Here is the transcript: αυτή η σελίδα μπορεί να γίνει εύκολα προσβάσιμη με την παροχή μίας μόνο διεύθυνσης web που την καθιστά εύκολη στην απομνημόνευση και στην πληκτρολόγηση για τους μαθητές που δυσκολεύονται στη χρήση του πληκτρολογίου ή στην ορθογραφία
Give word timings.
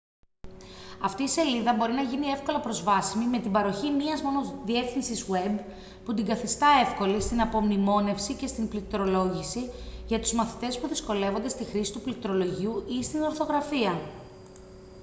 αυτή 1.01 1.23
η 1.23 1.27
σελίδα 1.27 1.73
μπορεί 1.73 1.91
να 1.93 2.01
γίνει 2.01 2.27
εύκολα 2.27 2.59
προσβάσιμη 2.59 3.25
με 3.25 3.39
την 3.39 3.51
παροχή 3.51 3.89
μίας 3.89 4.21
μόνο 4.21 4.61
διεύθυνσης 4.65 5.25
web 5.31 5.59
που 6.05 6.13
την 6.13 6.25
καθιστά 6.25 6.67
εύκολη 6.87 7.21
στην 7.21 7.41
απομνημόνευση 7.41 8.33
και 8.33 8.47
στην 8.47 8.67
πληκτρολόγηση 8.67 9.71
για 10.07 10.19
τους 10.19 10.33
μαθητές 10.33 10.79
που 10.79 10.87
δυσκολεύονται 10.87 11.49
στη 11.49 11.63
χρήση 11.63 11.91
του 11.91 12.01
πληκτρολογίου 12.01 12.83
ή 12.99 13.03
στην 13.03 13.21
ορθογραφία 13.21 14.01